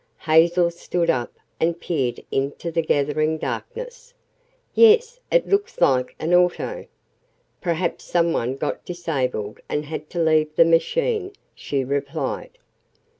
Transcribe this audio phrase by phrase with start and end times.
[0.21, 4.15] Hazel stood up and peered into the gathering darkness.
[4.73, 6.87] "Yes; it looks like an auto.
[7.61, 12.57] Perhaps some one got disabled, and had to leave the machine," she replied.